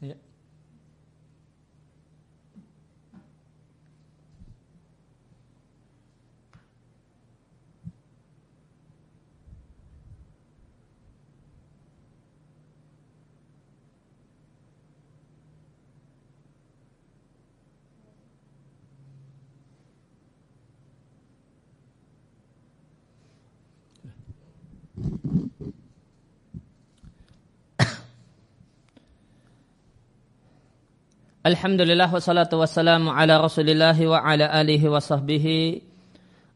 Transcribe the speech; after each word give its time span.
Ya. 0.00 0.16
Alhamdulillah 31.40 32.12
wassalatu 32.12 32.60
wassalamu 32.60 33.16
ala 33.16 33.40
rasulillah 33.40 33.96
wa 33.96 34.20
ala 34.20 34.52
alihi 34.52 34.92
wa 34.92 35.00
sahbihi 35.00 35.80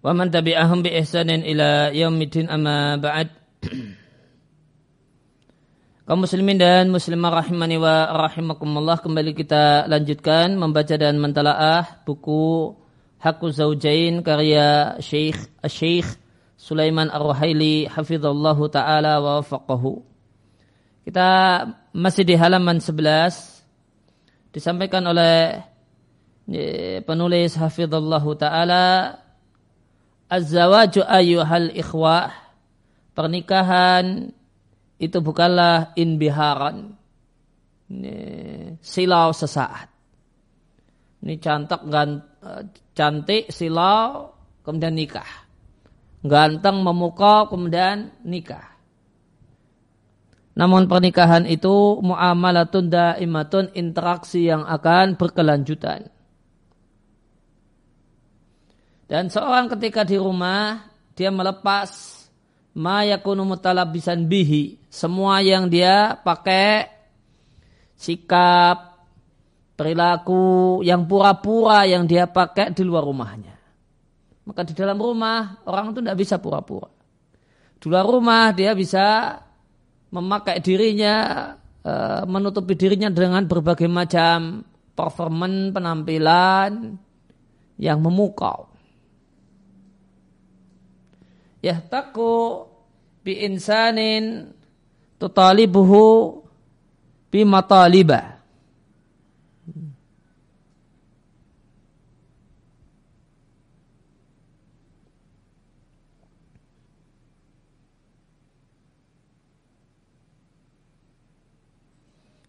wa 0.04 0.12
man 0.12 0.28
tabi'ahum 0.28 0.84
bi 0.84 0.92
ihsanin 0.92 1.40
ila 1.40 1.88
yaumidin 1.88 2.52
amma 2.52 3.00
ba'd. 3.00 3.32
Kaum 6.05 6.28
muslimin 6.28 6.60
dan 6.60 6.92
muslimah 6.92 7.32
rahimani 7.32 7.80
wa 7.80 8.12
rahimakumullah 8.28 9.00
kembali 9.00 9.32
kita 9.32 9.88
lanjutkan 9.88 10.52
membaca 10.52 11.00
dan 11.00 11.16
mentalaah 11.16 12.05
buku 12.05 12.77
Hakku 13.24 13.56
Zaujain 13.56 14.20
karya 14.20 15.00
Syekh 15.00 15.48
Syekh 15.64 16.12
Sulaiman 16.60 17.08
Ar-Ruhaili 17.08 17.88
hafizallahu 17.88 18.68
taala 18.68 19.16
wa 19.16 19.40
wafaqahu. 19.40 20.05
Kita 21.08 21.28
masih 21.96 22.28
di 22.28 22.36
halaman 22.36 22.84
11 22.84 23.53
disampaikan 24.55 25.02
oleh 25.10 25.58
penulis 27.02 27.58
hafizallahu 27.58 28.38
taala 28.38 29.19
az-zawaju 30.30 31.02
ayyuhal 31.02 31.74
ikhwah 31.74 32.30
pernikahan 33.19 34.30
itu 35.02 35.19
bukanlah 35.19 35.91
inbiharan 35.98 36.94
silau 38.78 39.34
sesaat. 39.34 39.91
Ini 41.24 41.34
cantik 41.42 41.83
cantik 42.94 43.50
silau 43.50 44.30
kemudian 44.62 44.94
nikah. 44.94 45.30
Ganteng 46.24 46.80
memuka 46.80 47.50
kemudian 47.50 48.14
nikah 48.22 48.73
namun 50.55 50.86
pernikahan 50.86 51.50
itu 51.50 51.98
muamalatun 51.98 52.86
daimatun 52.86 53.74
interaksi 53.74 54.47
yang 54.47 54.62
akan 54.62 55.19
berkelanjutan. 55.19 56.06
Dan 59.11 59.28
seorang 59.28 59.67
ketika 59.74 60.06
di 60.06 60.14
rumah 60.14 60.86
dia 61.18 61.34
melepas 61.34 61.90
ma 62.78 63.02
yakunu 63.02 63.42
mutalabisan 63.42 64.30
bihi, 64.30 64.78
semua 64.86 65.42
yang 65.42 65.67
dia 65.67 66.23
pakai 66.23 66.86
sikap 67.98 68.95
perilaku 69.74 70.80
yang 70.86 71.02
pura-pura 71.11 71.83
yang 71.83 72.07
dia 72.07 72.30
pakai 72.30 72.70
di 72.70 72.86
luar 72.86 73.02
rumahnya. 73.02 73.58
Maka 74.46 74.62
di 74.62 74.74
dalam 74.78 75.02
rumah 75.02 75.67
orang 75.67 75.90
itu 75.90 75.98
tidak 75.98 76.18
bisa 76.23 76.39
pura-pura. 76.39 76.90
Di 77.83 77.90
luar 77.90 78.07
rumah 78.07 78.55
dia 78.55 78.70
bisa 78.73 79.34
memakai 80.14 80.63
dirinya, 80.63 81.17
eh, 81.83 82.23
menutupi 82.30 82.79
dirinya 82.79 83.11
dengan 83.11 83.42
berbagai 83.51 83.91
macam 83.91 84.63
performan 84.95 85.75
penampilan 85.75 86.95
yang 87.75 87.98
memukau. 87.98 88.70
Ya 91.58 91.83
taku 91.83 92.69
bi 93.27 93.42
insanin 93.42 94.55
tutalibuhu 95.19 96.39
bi 97.33 97.42
matalibah. 97.42 98.33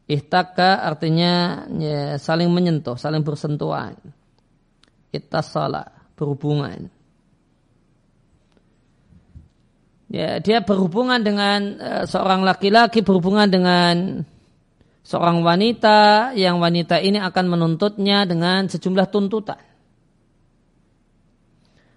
Ihtaka 0.06 0.86
artinya 0.86 1.66
ya, 1.74 2.22
saling 2.22 2.54
menyentuh, 2.54 2.94
saling 2.94 3.26
bersentuhan. 3.26 3.98
Ittasala, 5.10 5.90
berhubungan. 6.14 6.94
Ya, 10.06 10.38
dia 10.38 10.62
berhubungan 10.62 11.26
dengan 11.26 11.82
uh, 11.82 12.04
seorang 12.06 12.46
laki-laki, 12.46 13.02
berhubungan 13.02 13.50
dengan 13.50 14.22
seorang 15.02 15.42
wanita, 15.42 16.32
yang 16.38 16.62
wanita 16.62 17.02
ini 17.02 17.18
akan 17.18 17.46
menuntutnya 17.50 18.30
dengan 18.30 18.70
sejumlah 18.70 19.10
tuntutan. 19.10 19.62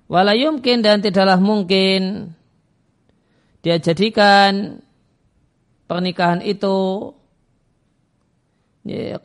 Walayumkin 0.08 0.80
dan 0.80 1.04
tidaklah 1.04 1.36
mungkin 1.36 2.32
dia 3.60 3.76
jadikan 3.76 4.80
pernikahan 5.84 6.40
itu 6.40 7.12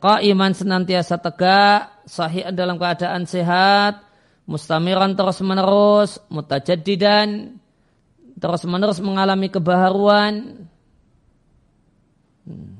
Qaiman 0.00 0.52
senantiasa 0.52 1.16
tegak, 1.22 2.04
sahih 2.04 2.50
dalam 2.52 2.76
keadaan 2.76 3.24
sehat, 3.24 4.02
mustamiran 4.44 5.16
terus 5.16 5.40
menerus, 5.40 6.20
mutajaddidan, 6.28 7.56
terus 8.36 8.62
menerus 8.68 9.00
mengalami 9.00 9.48
kebaharuan. 9.48 10.66
Hmm. 12.44 12.76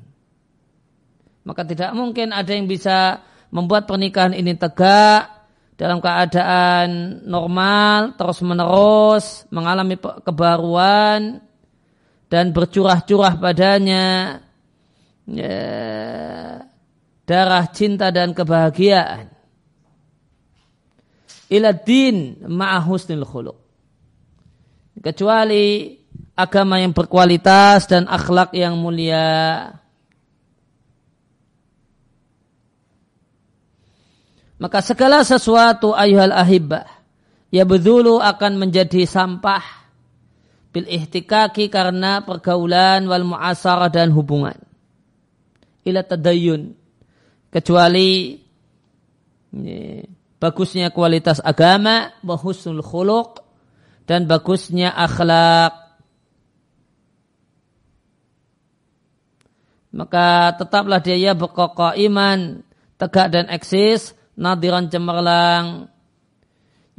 Maka 1.45 1.61
tidak 1.65 1.93
mungkin 1.93 2.33
ada 2.33 2.51
yang 2.53 2.65
bisa 2.65 3.21
membuat 3.49 3.85
pernikahan 3.89 4.33
ini 4.33 4.57
tegak 4.57 5.29
dalam 5.77 5.99
keadaan 6.01 7.21
normal, 7.25 8.13
terus 8.17 8.41
menerus 8.45 9.45
mengalami 9.49 9.97
kebaharuan 9.97 11.41
dan 12.29 12.53
bercurah-curah 12.53 13.37
padanya. 13.37 14.37
Ya, 15.25 16.65
darah 17.25 17.65
cinta 17.73 18.13
dan 18.13 18.37
kebahagiaan. 18.37 19.33
Ila 21.49 21.73
din 21.73 22.41
ma'ahusnil 22.45 23.25
khuluq. 23.25 23.57
Kecuali 25.01 25.93
agama 26.33 26.81
yang 26.81 26.93
berkualitas 26.93 27.85
dan 27.89 28.09
akhlak 28.09 28.53
yang 28.53 28.77
mulia. 28.77 29.69
Maka 34.55 34.79
segala 34.81 35.21
sesuatu 35.21 35.93
ayuhal 35.93 36.33
ahibbah. 36.33 36.87
Ya 37.53 37.63
bedulu 37.63 38.17
akan 38.19 38.57
menjadi 38.59 39.05
sampah 39.05 39.63
bil 40.75 40.89
ihtikaki 40.91 41.71
karena 41.71 42.19
pergaulan 42.25 43.07
wal 43.07 43.23
muasarah 43.23 43.87
dan 43.87 44.11
hubungan. 44.11 44.57
Ila 45.85 46.01
tadayun 46.01 46.73
kecuali 47.53 48.41
ini, 49.55 50.03
bagusnya 50.41 50.91
kualitas 50.91 51.39
agama, 51.39 52.11
bahusnul 52.25 52.83
khuluq 52.83 53.39
dan 54.03 54.27
bagusnya 54.27 54.91
akhlak. 54.91 55.85
Maka 59.95 60.51
tetaplah 60.59 60.99
dia 60.99 61.31
berkokok 61.31 61.95
iman, 61.95 62.59
tegak 62.99 63.31
dan 63.31 63.47
eksis, 63.47 64.11
nadiran 64.35 64.91
cemerlang, 64.91 65.87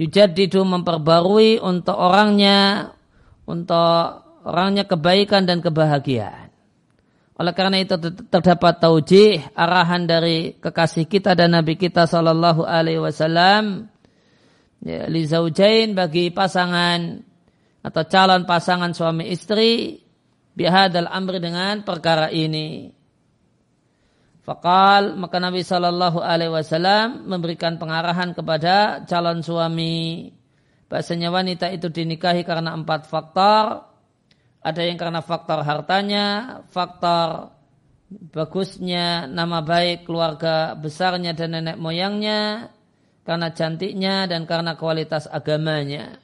yujadidu 0.00 0.64
memperbarui 0.64 1.60
untuk 1.60 1.92
orangnya, 1.92 2.92
untuk 3.44 4.24
orangnya 4.48 4.88
kebaikan 4.88 5.44
dan 5.44 5.60
kebahagiaan. 5.60 6.45
Oleh 7.36 7.52
karena 7.52 7.76
itu 7.76 8.00
terdapat 8.32 8.80
taujih 8.80 9.44
arahan 9.52 10.08
dari 10.08 10.56
kekasih 10.56 11.04
kita 11.04 11.36
dan 11.36 11.52
Nabi 11.52 11.76
kita 11.76 12.08
Shallallahu 12.08 12.64
Alaihi 12.64 12.96
Wasallam 12.96 13.92
ya, 14.80 15.04
li 15.04 15.28
bagi 15.92 16.32
pasangan 16.32 17.20
atau 17.84 18.02
calon 18.08 18.48
pasangan 18.48 18.96
suami 18.96 19.28
istri 19.28 20.00
bihadal 20.56 21.12
amri 21.12 21.36
dengan 21.36 21.84
perkara 21.84 22.32
ini. 22.32 22.88
Fakal 24.40 25.20
maka 25.20 25.36
Nabi 25.36 25.60
Shallallahu 25.60 26.24
Alaihi 26.24 26.56
Wasallam 26.56 27.28
memberikan 27.28 27.76
pengarahan 27.76 28.32
kepada 28.32 29.04
calon 29.04 29.44
suami 29.44 30.32
bahasanya 30.88 31.28
wanita 31.28 31.68
itu 31.68 31.92
dinikahi 31.92 32.48
karena 32.48 32.72
empat 32.72 33.04
faktor 33.12 33.92
ada 34.66 34.82
yang 34.82 34.98
karena 34.98 35.22
faktor 35.22 35.62
hartanya, 35.62 36.58
faktor 36.74 37.54
bagusnya 38.10 39.30
nama 39.30 39.62
baik 39.62 40.10
keluarga 40.10 40.74
besarnya 40.74 41.38
dan 41.38 41.54
nenek 41.54 41.78
moyangnya, 41.78 42.74
karena 43.22 43.54
cantiknya 43.54 44.26
dan 44.26 44.42
karena 44.42 44.74
kualitas 44.74 45.30
agamanya. 45.30 46.18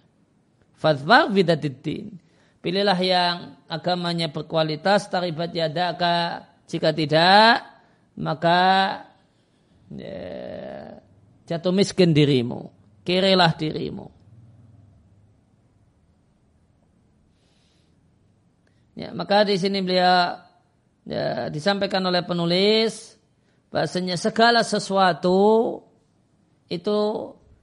Fadfar 0.75 1.31
bidatiddin. 1.31 2.19
Pilihlah 2.59 2.99
yang 2.99 3.37
agamanya 3.71 4.27
berkualitas, 4.31 5.07
taribat 5.07 5.55
yadaka. 5.55 6.47
Jika 6.67 6.91
tidak, 6.91 7.63
maka 8.19 8.63
ya, 9.91 10.99
jatuh 11.47 11.75
miskin 11.75 12.11
dirimu. 12.11 12.71
Kirilah 13.07 13.55
dirimu. 13.55 14.22
Ya, 18.93 19.09
maka 19.17 19.49
di 19.49 19.57
sini 19.57 19.81
beliau 19.81 20.37
ya, 21.09 21.49
disampaikan 21.49 22.05
oleh 22.05 22.21
penulis 22.21 23.17
bahasanya 23.73 24.21
segala 24.21 24.61
sesuatu 24.61 25.81
itu 26.69 26.99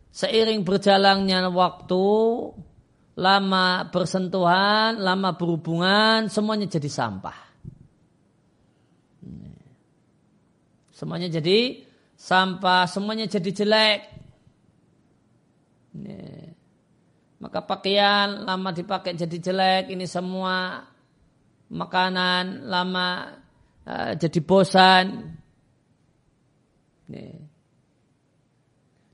seiring 0.10 0.66
berjalannya 0.66 1.54
waktu 1.54 2.06
lama 3.20 3.86
bersentuhan, 3.94 4.98
lama 4.98 5.38
berhubungan, 5.38 6.32
semuanya 6.34 6.66
jadi 6.66 6.90
sampah. 6.90 7.40
Semuanya 10.96 11.30
jadi 11.30 11.86
sampah, 12.18 12.90
semuanya 12.90 13.30
jadi 13.30 13.52
jelek. 13.54 14.00
Maka 17.40 17.60
pakaian 17.64 18.44
lama 18.44 18.76
dipakai 18.76 19.16
jadi 19.16 19.38
jelek, 19.40 19.96
ini 19.96 20.04
semua 20.10 20.89
makanan 21.70 22.66
lama 22.66 23.38
uh, 23.86 24.12
jadi 24.18 24.40
bosan. 24.42 25.38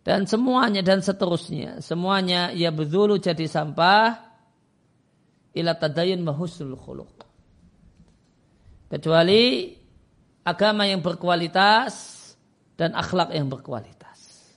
dan 0.06 0.30
semuanya 0.30 0.86
dan 0.86 1.02
seterusnya. 1.02 1.82
Semuanya 1.82 2.54
ia 2.54 2.70
berzulu 2.70 3.18
jadi 3.18 3.48
sampah. 3.50 4.22
Ila 5.56 5.74
tadayun 5.80 6.20
mahusnul 6.22 6.76
khuluq. 6.76 7.16
Kecuali 8.92 9.74
agama 10.46 10.86
yang 10.86 11.02
berkualitas 11.02 12.22
dan 12.78 12.94
akhlak 12.94 13.34
yang 13.34 13.50
berkualitas. 13.50 14.52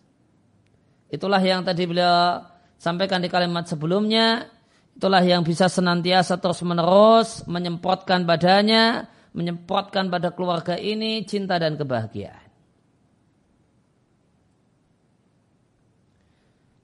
Itulah 1.08 1.40
yang 1.40 1.64
tadi 1.64 1.88
beliau 1.88 2.44
sampaikan 2.76 3.24
di 3.24 3.32
kalimat 3.32 3.64
sebelumnya 3.64 4.57
itulah 4.98 5.22
yang 5.22 5.46
bisa 5.46 5.70
senantiasa 5.70 6.42
terus 6.42 6.58
menerus 6.66 7.46
menyemprotkan 7.46 8.26
badannya 8.26 9.06
menyemprotkan 9.30 10.10
pada 10.10 10.34
keluarga 10.34 10.74
ini 10.74 11.22
cinta 11.22 11.54
dan 11.62 11.78
kebahagiaan. 11.78 12.50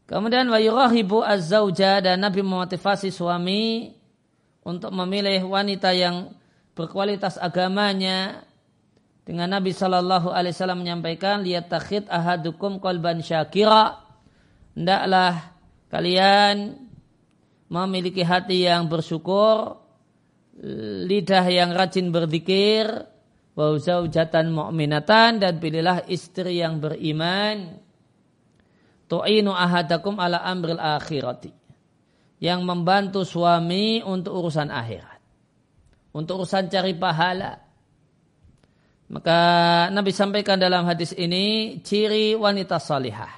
Kemudian 0.04 0.46
wa 0.46 0.60
yurahibu 0.62 1.26
az-zauja 1.26 1.98
dan 1.98 2.22
Nabi 2.22 2.46
memotivasi 2.46 3.10
suami 3.10 3.90
untuk 4.62 4.94
memilih 4.94 5.42
wanita 5.48 5.90
yang 5.90 6.30
berkualitas 6.78 7.34
agamanya. 7.40 8.46
Dengan 9.24 9.56
Nabi 9.56 9.72
Shallallahu 9.72 10.28
Alaihi 10.30 10.52
Wasallam 10.52 10.84
menyampaikan 10.84 11.40
lihat 11.40 11.72
takhid 11.72 12.04
ahadukum 12.12 12.76
kolban 12.76 13.24
syakira. 13.24 14.04
Hendaklah 14.76 15.56
kalian 15.88 16.76
memiliki 17.68 18.20
hati 18.20 18.68
yang 18.68 18.86
bersyukur 18.90 19.84
lidah 21.08 21.46
yang 21.50 21.74
rajin 21.74 22.14
berzikir 22.14 22.86
wa 23.54 23.74
zaujatan 23.78 24.50
mu'minatan 24.50 25.42
dan 25.42 25.58
pilihlah 25.58 26.06
istri 26.10 26.62
yang 26.62 26.78
beriman. 26.78 27.78
Tu'inu 29.06 29.52
ahadakum 29.54 30.18
ala 30.18 30.42
amril 30.42 30.80
akhirati. 30.80 31.52
Yang 32.42 32.60
membantu 32.66 33.20
suami 33.22 34.02
untuk 34.02 34.36
urusan 34.36 34.68
akhirat. 34.68 35.20
Untuk 36.14 36.44
urusan 36.44 36.66
cari 36.66 36.94
pahala. 36.98 37.62
Maka 39.12 39.38
Nabi 39.92 40.10
sampaikan 40.10 40.58
dalam 40.58 40.82
hadis 40.88 41.14
ini 41.14 41.78
ciri 41.84 42.34
wanita 42.34 42.80
salihah. 42.80 43.30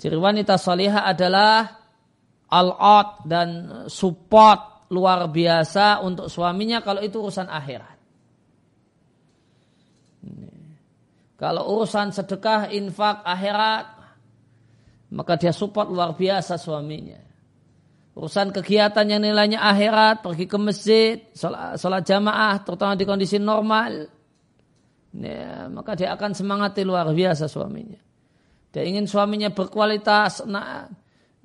Ciri 0.00 0.16
wanita 0.16 0.56
salihah 0.56 1.04
adalah 1.04 1.79
al-out 2.50 3.24
dan 3.24 3.48
support 3.86 4.90
luar 4.90 5.30
biasa 5.30 6.02
untuk 6.02 6.26
suaminya 6.26 6.82
kalau 6.82 6.98
itu 7.00 7.22
urusan 7.22 7.46
akhirat 7.46 8.00
kalau 11.40 11.72
urusan 11.72 12.12
sedekah, 12.12 12.68
infak, 12.68 13.24
akhirat, 13.24 13.88
maka 15.16 15.40
dia 15.40 15.56
support 15.56 15.88
luar 15.88 16.12
biasa 16.12 16.60
suaminya. 16.60 17.16
Urusan 18.12 18.52
kegiatan 18.52 19.08
yang 19.08 19.24
nilainya 19.24 19.64
akhirat, 19.64 20.20
pergi 20.20 20.44
ke 20.44 20.58
masjid, 20.60 21.16
sholat, 21.32 21.80
sholat 21.80 22.04
jamaah, 22.04 22.60
terutama 22.60 22.92
di 22.92 23.08
kondisi 23.08 23.40
normal, 23.40 24.04
ya, 25.16 25.72
maka 25.72 25.96
dia 25.96 26.12
akan 26.12 26.36
semangati 26.36 26.84
luar 26.84 27.08
biasa 27.08 27.48
suaminya. 27.48 27.96
Dia 28.76 28.84
ingin 28.84 29.08
suaminya 29.08 29.48
berkualitas, 29.48 30.44
nah, 30.44 30.92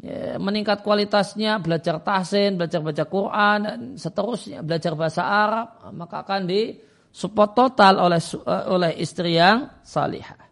ya, 0.06 0.38
meningkat 0.38 0.86
kualitasnya, 0.86 1.58
belajar 1.58 1.98
tahsin, 1.98 2.62
belajar 2.62 2.80
baca 2.86 3.04
Quran, 3.10 3.60
dan 3.66 3.80
seterusnya, 3.98 4.62
belajar 4.62 4.94
bahasa 4.94 5.26
Arab, 5.26 5.68
maka 5.98 6.22
akan 6.22 6.46
disupport 6.46 7.52
total 7.58 7.98
oleh 7.98 8.22
oleh 8.70 8.92
istri 9.02 9.34
yang 9.34 9.82
salihah. 9.82 10.46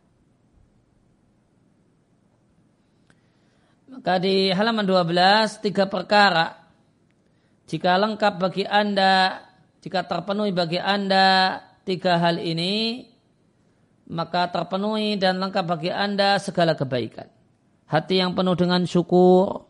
Maka 3.94 4.18
di 4.18 4.50
halaman 4.50 4.89
12 4.89 5.62
tiga 5.62 5.86
perkara 5.86 6.63
jika 7.70 7.96
lengkap 7.96 8.34
bagi 8.42 8.66
Anda, 8.66 9.39
jika 9.80 10.04
terpenuhi 10.04 10.50
bagi 10.50 10.82
Anda 10.82 11.62
tiga 11.86 12.18
hal 12.20 12.42
ini, 12.42 13.06
maka 14.12 14.51
terpenuhi 14.51 15.16
dan 15.16 15.39
lengkap 15.39 15.66
bagi 15.66 15.92
Anda 15.94 16.42
segala 16.42 16.75
kebaikan. 16.75 17.43
Hati 17.88 18.20
yang 18.22 18.38
penuh 18.38 18.56
dengan 18.56 18.84
syukur. 18.86 19.68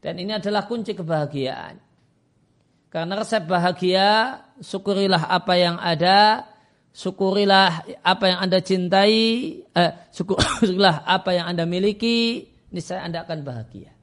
Dan 0.00 0.14
ini 0.16 0.32
adalah 0.32 0.64
kunci 0.64 0.96
kebahagiaan. 0.96 1.76
Karena 2.90 3.22
resep 3.22 3.46
bahagia, 3.46 4.42
syukurilah 4.58 5.30
apa 5.30 5.54
yang 5.54 5.78
ada, 5.78 6.42
syukurilah 6.90 7.86
apa 8.02 8.24
yang 8.34 8.38
Anda 8.42 8.58
cintai, 8.58 9.62
eh, 9.62 9.92
syukurilah 10.10 11.06
apa 11.16 11.30
yang 11.30 11.46
Anda 11.54 11.70
miliki, 11.70 12.50
niscaya 12.74 13.06
Anda 13.06 13.22
akan 13.22 13.46
bahagia. 13.46 13.94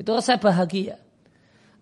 Itu 0.00 0.16
resep 0.16 0.40
bahagia. 0.40 0.96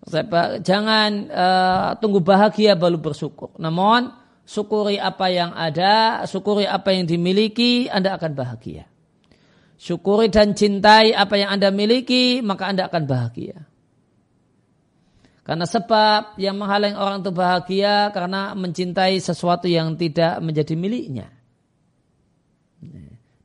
Resep 0.03 0.25
bah 0.27 0.59
jangan 0.59 1.11
uh, 1.31 1.89
tunggu 2.03 2.19
bahagia 2.19 2.75
baru 2.75 2.99
bersyukur. 2.99 3.55
Namun 3.55 4.11
syukuri 4.49 4.97
apa 4.97 5.29
yang 5.29 5.53
ada, 5.53 6.25
syukuri 6.25 6.65
apa 6.65 6.89
yang 6.89 7.05
dimiliki, 7.05 7.85
Anda 7.85 8.17
akan 8.17 8.33
bahagia. 8.33 8.89
Syukuri 9.77 10.33
dan 10.33 10.57
cintai 10.57 11.13
apa 11.13 11.37
yang 11.37 11.53
Anda 11.53 11.69
miliki, 11.69 12.41
maka 12.41 12.73
Anda 12.73 12.89
akan 12.89 13.05
bahagia. 13.05 13.69
Karena 15.45 15.65
sebab 15.69 16.37
yang 16.41 16.57
menghalang 16.57 16.97
orang 16.97 17.21
itu 17.21 17.31
bahagia 17.33 18.09
karena 18.13 18.53
mencintai 18.57 19.17
sesuatu 19.21 19.69
yang 19.69 19.97
tidak 19.97 20.41
menjadi 20.41 20.73
miliknya. 20.73 21.29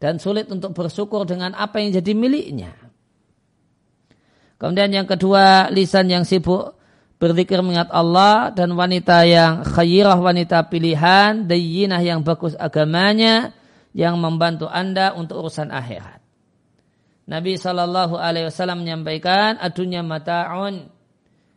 Dan 0.00 0.20
sulit 0.20 0.52
untuk 0.52 0.76
bersyukur 0.76 1.24
dengan 1.24 1.56
apa 1.56 1.80
yang 1.80 1.96
jadi 1.96 2.12
miliknya. 2.12 2.76
Kemudian 4.60 4.92
yang 4.92 5.08
kedua, 5.08 5.72
lisan 5.72 6.12
yang 6.12 6.28
sibuk 6.28 6.76
berzikir 7.18 7.62
mengingat 7.64 7.90
Allah 7.94 8.50
dan 8.50 8.74
wanita 8.74 9.24
yang 9.24 9.62
khairah 9.64 10.18
wanita 10.18 10.66
pilihan, 10.68 11.46
dayyinah 11.46 12.02
yang 12.02 12.20
bagus 12.26 12.58
agamanya 12.58 13.54
yang 13.94 14.18
membantu 14.18 14.66
Anda 14.66 15.14
untuk 15.14 15.46
urusan 15.46 15.70
akhirat. 15.70 16.20
Nabi 17.24 17.56
Shallallahu 17.56 18.20
Alaihi 18.20 18.52
Wasallam 18.52 18.84
menyampaikan, 18.84 19.56
adunya 19.56 20.04
mata'un 20.04 20.92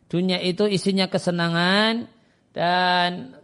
Dunia 0.08 0.40
itu 0.40 0.64
isinya 0.64 1.04
kesenangan 1.04 2.08
dan 2.56 3.36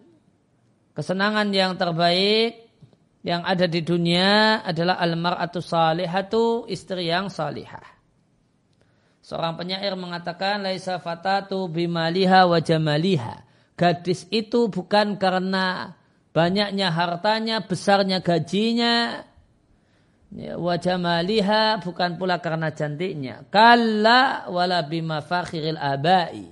kesenangan 0.97 1.53
yang 1.53 1.77
terbaik 1.77 2.73
yang 3.21 3.45
ada 3.45 3.69
di 3.69 3.85
dunia 3.85 4.65
adalah 4.65 4.97
almar'atu 4.97 5.61
salihatu 5.61 6.65
istri 6.73 7.13
yang 7.13 7.29
salihah. 7.29 7.85
Seorang 9.25 9.57
penyair 9.57 9.97
mengatakan 9.97 10.61
laisa 10.61 11.01
fatatu 11.01 11.65
bimaliha 11.73 12.45
wa 12.45 12.61
jamaliha. 12.61 13.41
Gadis 13.73 14.29
itu 14.29 14.69
bukan 14.69 15.17
karena 15.17 15.97
banyaknya 16.37 16.93
hartanya, 16.93 17.65
besarnya 17.65 18.21
gajinya, 18.21 19.25
ya, 20.29 20.61
wa 20.61 20.77
jamaliha 20.77 21.81
bukan 21.81 22.21
pula 22.21 22.37
karena 22.45 22.69
cantiknya. 22.77 23.49
Kalla 23.49 24.45
wala 24.53 24.85
bima 24.85 25.25
fakhiril 25.25 25.81
abai. 25.81 26.45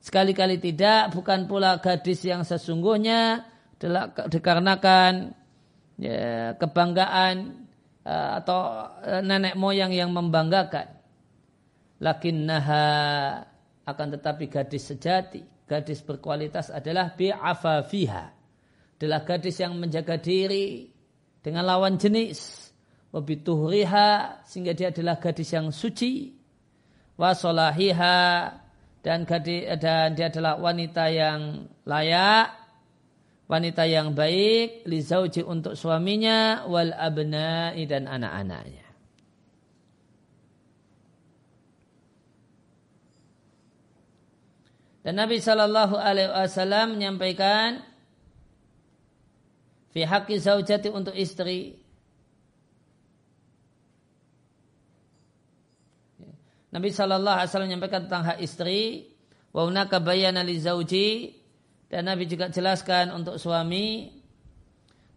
Sekali-kali 0.00 0.56
tidak, 0.56 1.12
bukan 1.12 1.44
pula 1.44 1.84
gadis 1.84 2.24
yang 2.24 2.48
sesungguhnya 2.48 3.44
dikarenakan 4.32 5.36
ya, 6.00 6.56
kebanggaan 6.56 7.68
uh, 8.08 8.40
atau 8.40 8.88
uh, 9.04 9.20
nenek 9.20 9.52
moyang 9.60 9.92
yang 9.92 10.08
membanggakan. 10.16 10.99
Lakinnaha 12.00 12.84
akan 13.84 14.08
tetapi 14.16 14.48
gadis 14.48 14.88
sejati, 14.88 15.44
gadis 15.68 16.00
berkualitas 16.00 16.72
adalah 16.72 17.12
bi'afafiha. 17.12 18.24
Adalah 19.00 19.20
gadis 19.24 19.56
yang 19.60 19.76
menjaga 19.76 20.16
diri 20.16 20.88
dengan 21.44 21.64
lawan 21.68 22.00
jenis. 22.00 22.72
Wabituhriha 23.10 24.42
sehingga 24.46 24.72
dia 24.72 24.94
adalah 24.94 25.18
gadis 25.18 25.50
yang 25.50 25.68
suci. 25.74 26.30
Wasolahiha 27.20 28.18
dan 29.04 29.24
gadis 29.24 29.66
dan 29.80 30.16
dia 30.16 30.28
adalah 30.28 30.60
wanita 30.60 31.04
yang 31.08 31.68
layak 31.88 32.60
wanita 33.50 33.82
yang 33.88 34.14
baik 34.14 34.86
li 34.86 35.00
zauji 35.02 35.42
untuk 35.42 35.74
suaminya 35.74 36.70
wal 36.70 36.94
abna'i 36.94 37.82
dan 37.88 38.06
anak-anaknya 38.06 38.89
dan 45.00 45.16
Nabi 45.16 45.40
Shallallahu 45.40 45.96
Alaihi 45.96 46.28
Wasallam 46.28 47.00
menyampaikan 47.00 47.80
fi 49.90 50.04
haqqi 50.04 50.36
zaujati 50.36 50.92
untuk 50.92 51.16
istri 51.16 51.80
Nabi 56.70 56.94
Shallallahu 56.94 57.34
Alaihi 57.34 57.50
Wasallam 57.50 57.68
menyampaikan 57.74 58.00
tentang 58.06 58.24
hak 58.30 58.38
istri. 58.42 59.10
Wa 59.50 59.66
unaka 59.66 59.98
bayana 59.98 60.46
li 60.46 60.54
zauji 60.62 61.34
dan 61.90 62.06
Nabi 62.06 62.30
juga 62.30 62.46
jelaskan 62.46 63.10
untuk 63.10 63.42
suami. 63.42 64.14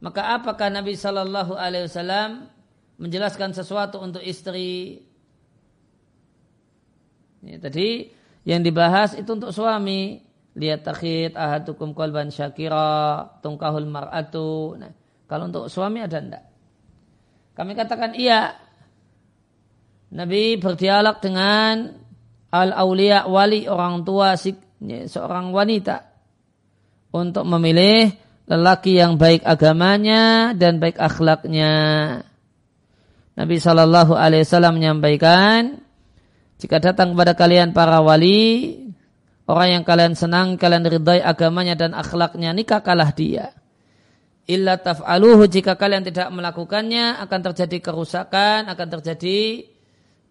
Maka 0.02 0.42
apakah 0.42 0.74
Nabi 0.74 0.98
Shallallahu 0.98 1.54
Alaihi 1.54 1.86
Wasallam 1.86 2.50
menjelaskan 2.98 3.54
sesuatu 3.54 4.02
untuk 4.02 4.26
istri? 4.26 5.06
Ini 7.46 7.62
tadi 7.62 8.10
yang 8.44 8.62
dibahas 8.64 9.16
itu 9.16 9.30
untuk 9.34 9.52
suami. 9.52 10.24
Lihat 10.54 10.86
takhid 10.86 11.34
ahadukum 11.34 11.98
kolban 11.98 12.30
syakira 12.30 13.26
tungkahul 13.42 13.90
mar'atu. 13.90 14.78
Nah, 14.78 14.94
kalau 15.26 15.50
untuk 15.50 15.66
suami 15.66 16.06
ada 16.06 16.22
enggak? 16.22 16.46
Kami 17.58 17.74
katakan 17.74 18.14
iya 18.14 18.54
Nabi 20.14 20.62
berdialog 20.62 21.18
dengan 21.18 21.90
al-aulia 22.54 23.26
wali 23.26 23.66
orang 23.66 24.06
tua 24.06 24.38
seorang 24.38 25.50
wanita 25.50 26.06
untuk 27.10 27.50
memilih 27.50 28.14
lelaki 28.46 29.02
yang 29.02 29.18
baik 29.18 29.42
agamanya 29.42 30.54
dan 30.54 30.78
baik 30.78 31.02
akhlaknya. 31.02 31.74
Nabi 33.34 33.58
Shallallahu 33.58 34.14
Alaihi 34.14 34.46
Wasallam 34.46 34.78
menyampaikan, 34.78 35.82
jika 36.64 36.80
datang 36.80 37.12
kepada 37.12 37.36
kalian 37.36 37.76
para 37.76 38.00
wali, 38.00 38.72
orang 39.52 39.68
yang 39.76 39.84
kalian 39.84 40.16
senang, 40.16 40.56
kalian 40.56 40.88
ridai 40.88 41.20
agamanya 41.20 41.76
dan 41.76 41.92
akhlaknya, 41.92 42.56
nikahkanlah 42.56 43.12
dia. 43.12 43.52
Illa 44.48 44.80
taf'aluhu 44.80 45.44
jika 45.52 45.76
kalian 45.76 46.08
tidak 46.08 46.32
melakukannya 46.32 47.20
akan 47.20 47.40
terjadi 47.52 47.84
kerusakan, 47.84 48.72
akan 48.72 48.88
terjadi 48.96 49.68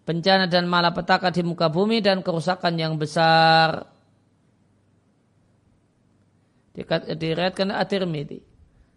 bencana 0.09 0.49
dan 0.49 0.65
malapetaka 0.65 1.29
di 1.29 1.45
muka 1.45 1.69
bumi 1.69 2.01
dan 2.01 2.25
kerusakan 2.25 2.81
yang 2.81 2.97
besar. 2.97 3.85
Diriatkan 7.13 7.69
At-Tirmidzi. 7.69 8.41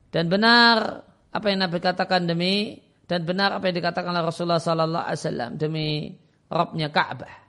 Dan 0.08 0.32
benar 0.32 1.04
apa 1.36 1.46
yang 1.52 1.68
Nabi 1.68 1.84
katakan 1.84 2.24
demi 2.24 2.80
dan 3.04 3.28
benar 3.28 3.60
apa 3.60 3.68
yang 3.68 3.76
dikatakan 3.76 4.08
oleh 4.08 4.24
Rasulullah 4.24 4.56
sallallahu 4.56 5.04
alaihi 5.04 5.20
wasallam 5.20 5.50
demi 5.60 5.88
Rabbnya 6.46 6.88
Ka'bah. 6.94 7.46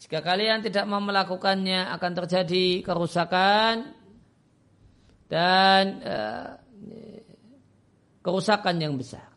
Jika 0.00 0.24
kalian 0.24 0.64
tidak 0.64 0.88
mau 0.88 0.98
melakukannya 1.04 1.92
akan 1.92 2.12
terjadi 2.24 2.80
kerusakan 2.80 3.92
dan 5.28 5.84
uh, 6.00 6.48
kerusakan 8.24 8.76
yang 8.80 8.96
besar. 8.96 9.28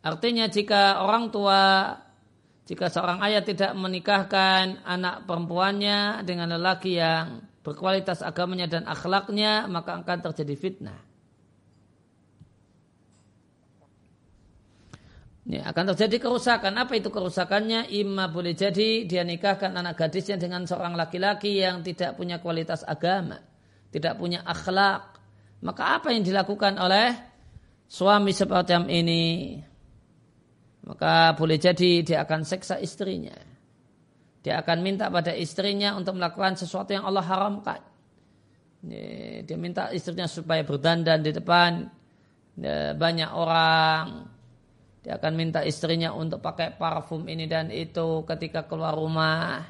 Artinya 0.00 0.48
jika 0.48 1.02
orang 1.04 1.28
tua, 1.28 1.92
jika 2.64 2.88
seorang 2.88 3.20
ayah 3.26 3.44
tidak 3.44 3.76
menikahkan 3.76 4.80
anak 4.86 5.28
perempuannya 5.28 6.24
dengan 6.24 6.56
lelaki 6.56 6.96
yang 6.96 7.44
berkualitas 7.60 8.24
agamanya 8.24 8.64
dan 8.64 8.88
akhlaknya, 8.88 9.68
maka 9.68 10.00
akan 10.00 10.18
terjadi 10.30 10.54
fitnah. 10.56 11.09
Ya, 15.50 15.66
akan 15.66 15.94
terjadi 15.94 16.30
kerusakan. 16.30 16.78
Apa 16.78 16.94
itu 16.94 17.10
kerusakannya? 17.10 17.90
Ima 17.90 18.30
boleh 18.30 18.54
jadi 18.54 19.02
dia 19.02 19.26
nikahkan 19.26 19.74
anak 19.74 19.98
gadisnya 19.98 20.38
dengan 20.38 20.62
seorang 20.62 20.94
laki-laki 20.94 21.58
yang 21.58 21.82
tidak 21.82 22.14
punya 22.14 22.38
kualitas 22.38 22.86
agama, 22.86 23.42
tidak 23.90 24.14
punya 24.14 24.46
akhlak. 24.46 25.18
Maka 25.66 25.98
apa 25.98 26.14
yang 26.14 26.22
dilakukan 26.22 26.78
oleh 26.78 27.18
suami 27.90 28.30
seperti 28.30 28.78
ini? 28.94 29.24
maka 30.90 31.36
boleh 31.36 31.60
jadi 31.60 32.02
dia 32.02 32.24
akan 32.24 32.42
seksa 32.42 32.80
istrinya. 32.80 33.36
Dia 34.40 34.64
akan 34.64 34.80
minta 34.80 35.12
pada 35.12 35.36
istrinya 35.36 35.92
untuk 35.94 36.16
melakukan 36.16 36.56
sesuatu 36.56 36.96
yang 36.96 37.04
Allah 37.04 37.22
haramkan. 37.22 37.80
Dia 39.44 39.56
minta 39.60 39.92
istrinya 39.92 40.24
supaya 40.24 40.64
berdandan 40.64 41.20
di 41.20 41.30
depan 41.30 41.84
banyak 42.96 43.30
orang. 43.30 44.04
Dia 45.10 45.18
akan 45.18 45.34
minta 45.34 45.66
istrinya 45.66 46.14
untuk 46.14 46.38
pakai 46.38 46.78
parfum 46.78 47.26
ini 47.26 47.50
dan 47.50 47.66
itu 47.74 48.22
ketika 48.30 48.70
keluar 48.70 48.94
rumah. 48.94 49.66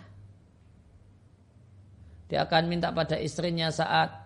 Dia 2.29 2.45
akan 2.45 2.69
minta 2.69 2.93
pada 2.93 3.17
istrinya 3.17 3.73
saat 3.73 4.21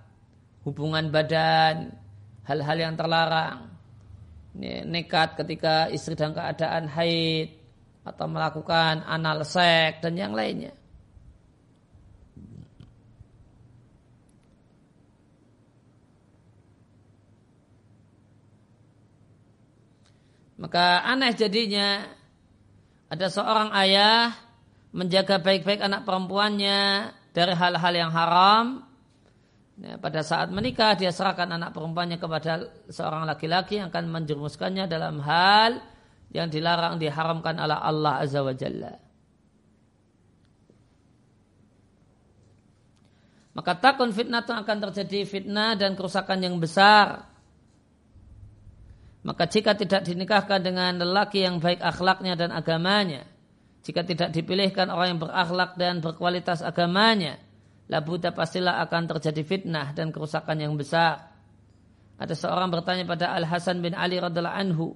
hubungan 0.67 1.15
badan, 1.15 1.95
hal-hal 2.51 2.91
yang 2.91 2.99
terlarang 2.99 3.71
nekat 4.91 5.39
ketika 5.39 5.87
istri 5.95 6.19
dalam 6.19 6.35
keadaan 6.35 6.91
haid 6.91 7.63
atau 8.03 8.27
melakukan 8.27 9.07
anal 9.07 9.47
seks 9.47 10.03
dan 10.03 10.19
yang 10.19 10.35
lainnya. 10.35 10.75
Maka 20.65 21.05
aneh 21.05 21.37
jadinya 21.37 22.09
ada 23.13 23.29
seorang 23.29 23.69
ayah 23.85 24.33
menjaga 24.97 25.45
baik-baik 25.45 25.85
anak 25.85 26.09
perempuannya 26.09 27.13
dari 27.37 27.53
hal-hal 27.53 27.93
yang 27.93 28.09
haram 28.17 28.95
Ya, 29.75 29.99
pada 29.99 30.23
saat 30.23 30.55
menikah 30.55 30.95
dia 30.95 31.11
serahkan 31.11 31.51
anak 31.51 31.75
perempuannya 31.75 32.23
kepada 32.23 32.71
seorang 32.87 33.27
laki-laki 33.27 33.83
yang 33.83 33.91
akan 33.91 34.07
menjerumuskannya 34.07 34.87
dalam 34.87 35.19
hal 35.19 35.83
yang 36.31 36.47
dilarang 36.47 37.03
diharamkan 37.03 37.59
oleh 37.59 37.75
Allah 37.75 38.23
Azza 38.23 38.39
wa 38.47 38.55
Jalla. 38.55 38.95
Maka 43.55 43.73
takun 43.83 44.15
fitnah 44.15 44.47
itu 44.47 44.55
akan 44.55 44.79
terjadi 44.91 45.27
fitnah 45.27 45.75
dan 45.75 45.99
kerusakan 45.99 46.39
yang 46.43 46.59
besar. 46.63 47.34
Maka 49.25 49.49
jika 49.49 49.73
tidak 49.73 50.05
dinikahkan 50.05 50.61
dengan 50.61 51.01
lelaki 51.01 51.41
yang 51.41 51.57
baik 51.57 51.81
akhlaknya 51.81 52.37
dan 52.37 52.53
agamanya, 52.53 53.25
jika 53.81 54.05
tidak 54.05 54.37
dipilihkan 54.37 54.93
orang 54.93 55.17
yang 55.17 55.21
berakhlak 55.25 55.81
dan 55.81 56.05
berkualitas 56.05 56.61
agamanya, 56.61 57.41
labuda 57.89 58.37
pastilah 58.37 58.85
akan 58.85 59.17
terjadi 59.17 59.43
fitnah 59.45 59.97
dan 59.97 60.13
kerusakan 60.13 60.61
yang 60.61 60.77
besar. 60.77 61.33
Ada 62.21 62.37
seorang 62.37 62.69
bertanya 62.69 63.09
pada 63.09 63.33
Al 63.33 63.49
Hasan 63.49 63.81
bin 63.81 63.97
Ali 63.97 64.21
radhiallahu 64.21 64.61
anhu, 64.61 64.93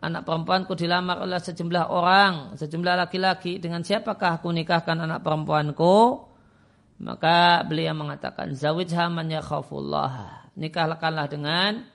anak 0.00 0.24
perempuanku 0.24 0.72
dilamar 0.72 1.20
oleh 1.20 1.36
sejumlah 1.36 1.92
orang, 1.92 2.56
sejumlah 2.56 2.94
laki-laki. 3.04 3.60
Dengan 3.60 3.84
siapakah 3.84 4.40
aku 4.40 4.48
nikahkan 4.48 4.96
anak 4.96 5.20
perempuanku? 5.20 6.24
Maka 6.98 7.62
beliau 7.68 7.94
mengatakan, 7.94 8.56
Zawijha 8.56 9.06
man 9.12 9.28
yakhafullah. 9.30 10.50
Nikahkanlah 10.58 11.30
dengan 11.30 11.86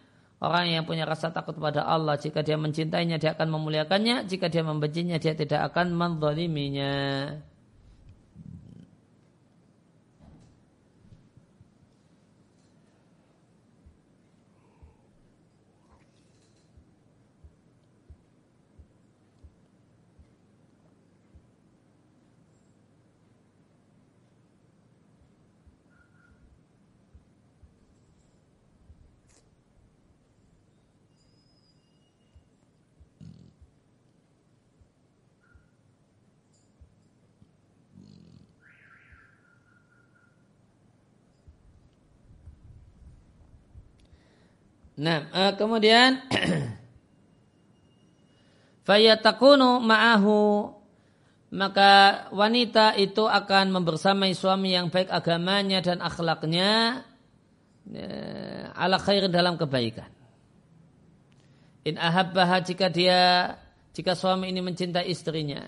orang 0.43 0.67
yang 0.75 0.83
punya 0.83 1.07
rasa 1.07 1.31
takut 1.31 1.55
pada 1.55 1.87
Allah. 1.87 2.19
Jika 2.19 2.43
dia 2.43 2.59
mencintainya, 2.59 3.15
dia 3.15 3.31
akan 3.31 3.47
memuliakannya. 3.55 4.27
Jika 4.27 4.51
dia 4.51 4.61
membencinya, 4.67 5.15
dia 5.15 5.31
tidak 5.31 5.71
akan 5.71 5.95
menzaliminya. 5.95 6.93
Nah, 44.93 45.25
uh, 45.33 45.51
kemudian 45.57 46.21
fayatakunu 48.87 49.81
ma'ahu 49.81 50.69
maka 51.53 52.25
wanita 52.33 52.97
itu 52.97 53.29
akan 53.29 53.73
membersamai 53.73 54.33
suami 54.33 54.73
yang 54.73 54.89
baik 54.89 55.13
agamanya 55.13 55.85
dan 55.85 56.01
akhlaknya 56.01 57.01
uh, 57.89 58.65
ala 58.73 58.97
khair 59.01 59.29
dalam 59.29 59.57
kebaikan. 59.57 60.09
In 61.83 61.99
ahabbaha 61.99 62.63
jika 62.63 62.87
dia 62.89 63.53
jika 63.93 64.17
suami 64.17 64.49
ini 64.49 64.61
mencintai 64.65 65.05
istrinya. 65.09 65.61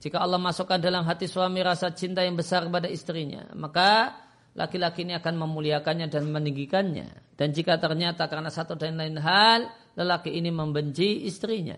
Jika 0.00 0.20
Allah 0.20 0.40
masukkan 0.40 0.80
dalam 0.80 1.04
hati 1.08 1.28
suami 1.28 1.64
rasa 1.64 1.92
cinta 1.92 2.20
yang 2.20 2.36
besar 2.36 2.68
kepada 2.68 2.86
istrinya, 2.86 3.48
maka 3.56 4.12
laki-laki 4.56 5.04
ini 5.04 5.12
akan 5.14 5.36
memuliakannya 5.36 6.08
dan 6.08 6.32
meninggikannya. 6.32 7.36
Dan 7.36 7.52
jika 7.52 7.76
ternyata 7.76 8.24
karena 8.26 8.48
satu 8.48 8.74
dan 8.74 8.96
lain 8.96 9.20
hal, 9.20 9.68
lelaki 9.94 10.32
ini 10.32 10.48
membenci 10.48 11.28
istrinya. 11.28 11.76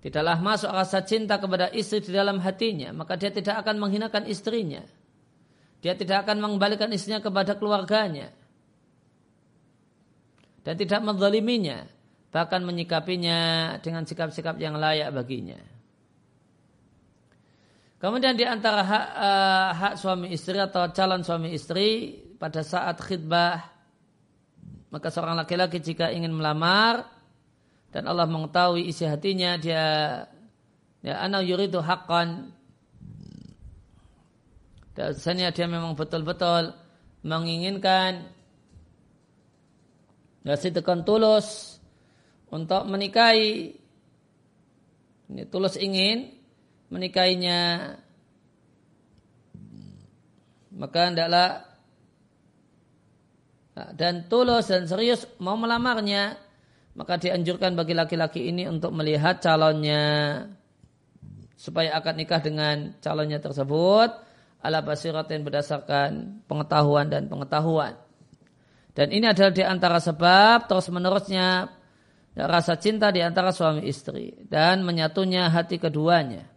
Tidaklah 0.00 0.40
masuk 0.40 0.72
rasa 0.72 1.04
cinta 1.04 1.36
kepada 1.36 1.68
istri 1.72 2.00
di 2.00 2.12
dalam 2.12 2.40
hatinya, 2.40 2.92
maka 2.92 3.16
dia 3.16 3.32
tidak 3.32 3.64
akan 3.64 3.76
menghinakan 3.80 4.28
istrinya. 4.28 4.80
Dia 5.80 5.96
tidak 5.96 6.28
akan 6.28 6.40
mengembalikan 6.40 6.92
istrinya 6.92 7.24
kepada 7.24 7.56
keluarganya. 7.56 8.32
Dan 10.60 10.76
tidak 10.76 11.00
menzaliminya, 11.00 11.88
bahkan 12.28 12.60
menyikapinya 12.64 13.76
dengan 13.80 14.04
sikap-sikap 14.04 14.60
yang 14.60 14.76
layak 14.76 15.08
baginya. 15.12 15.79
Kemudian 18.00 18.32
di 18.32 18.48
antara 18.48 18.80
hak, 18.80 19.06
uh, 19.12 19.68
hak 19.76 19.94
suami 20.00 20.32
istri 20.32 20.56
atau 20.56 20.88
calon 20.88 21.20
suami 21.20 21.52
istri 21.52 22.16
pada 22.40 22.64
saat 22.64 22.96
khidbah 22.96 23.60
maka 24.90 25.12
seorang 25.12 25.38
laki-laki 25.38 25.78
jika 25.78 26.10
ingin 26.10 26.34
melamar 26.34 27.06
dan 27.92 28.10
Allah 28.10 28.26
mengetahui 28.26 28.88
isi 28.90 29.06
hatinya 29.06 29.60
dia 29.60 30.24
ya 31.04 31.14
ana 31.22 31.44
yuridu 31.44 31.78
haqqan. 31.78 32.56
Dasarnya 34.96 35.54
dia 35.54 35.70
memang 35.70 35.94
betul-betul 35.94 36.74
menginginkan 37.22 38.32
ya 40.42 40.56
tekan 40.56 41.06
tulus 41.06 41.78
untuk 42.50 42.82
menikahi. 42.88 43.78
Ini 45.30 45.46
tulus 45.46 45.78
ingin 45.78 46.39
menikahinya. 46.90 47.94
Maka 50.70 51.00
hendaklah 51.10 51.70
dan 53.94 54.28
tulus 54.28 54.68
dan 54.68 54.84
serius 54.84 55.24
mau 55.40 55.56
melamarnya 55.56 56.36
maka 56.98 57.16
dianjurkan 57.16 57.78
bagi 57.78 57.94
laki-laki 57.94 58.50
ini 58.50 58.66
untuk 58.66 58.92
melihat 58.92 59.38
calonnya 59.40 60.44
supaya 61.54 61.96
akad 61.96 62.18
nikah 62.18 62.42
dengan 62.42 62.98
calonnya 62.98 63.38
tersebut 63.38 64.10
ala 64.60 64.78
basiratin 64.84 65.46
berdasarkan 65.46 66.42
pengetahuan 66.44 67.08
dan 67.08 67.30
pengetahuan. 67.30 67.96
Dan 68.90 69.14
ini 69.14 69.30
adalah 69.30 69.54
di 69.54 69.64
antara 69.64 70.02
sebab 70.02 70.66
terus 70.66 70.90
menerusnya 70.90 71.70
rasa 72.34 72.74
cinta 72.76 73.14
di 73.14 73.22
antara 73.22 73.54
suami 73.54 73.86
istri 73.86 74.34
dan 74.50 74.82
menyatunya 74.82 75.46
hati 75.48 75.78
keduanya 75.78 76.49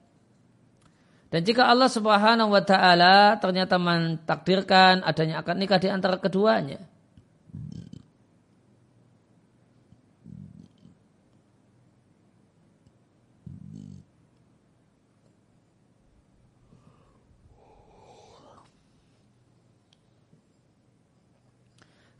dan 1.34 1.41
jika 1.41 1.65
Allah 1.65 1.89
Subhanahu 1.89 2.54
wa 2.54 2.62
taala 2.62 3.41
ternyata 3.41 3.82
mentakdirkan 3.82 5.02
adanya 5.02 5.41
akad 5.41 5.58
nikah 5.58 5.82
di 5.82 5.89
antara 5.89 6.22
keduanya, 6.22 6.78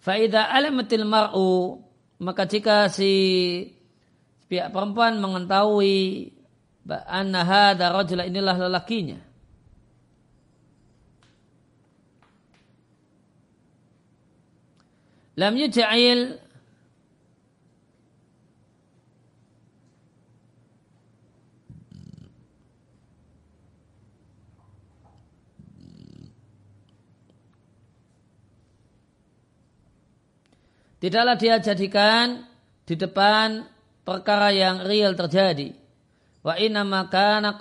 Faida 0.02 0.50
alamatil 0.50 1.06
mar'u 1.06 1.86
maka 2.18 2.50
jika 2.50 2.90
si 2.90 3.14
pihak 4.50 4.74
perempuan 4.74 5.22
mengetahui 5.22 6.33
anna 6.88 7.42
hadha 7.48 7.92
rajula 7.92 8.28
inilah 8.28 8.56
lelakinya. 8.60 9.20
Lam 15.34 15.54
yuja'il 15.58 16.44
Tidaklah 31.04 31.36
dia 31.36 31.60
jadikan 31.60 32.48
di 32.88 32.96
depan 32.96 33.68
perkara 34.08 34.56
yang 34.56 34.88
real 34.88 35.12
terjadi. 35.20 35.83
Wa 36.44 36.60
inna 36.60 36.84
makana. 36.84 37.56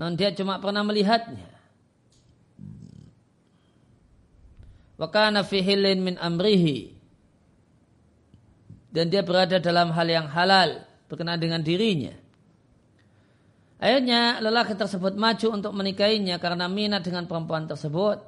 Non 0.00 0.16
dia 0.16 0.32
cuma 0.32 0.56
pernah 0.56 0.82
melihatnya. 0.82 1.52
Wa 4.96 5.06
kana 5.12 5.44
fi 5.44 5.60
min 5.94 6.16
amrihi. 6.16 6.96
Dan 8.88 9.12
dia 9.12 9.20
berada 9.20 9.60
dalam 9.60 9.92
hal 9.92 10.08
yang 10.08 10.26
halal 10.32 10.80
berkenaan 11.12 11.38
dengan 11.38 11.60
dirinya. 11.60 12.16
Akhirnya 13.78 14.42
lelaki 14.42 14.74
tersebut 14.74 15.14
maju 15.14 15.46
untuk 15.54 15.70
menikahinya 15.76 16.40
karena 16.40 16.66
minat 16.66 17.04
dengan 17.04 17.28
perempuan 17.28 17.68
tersebut. 17.68 18.24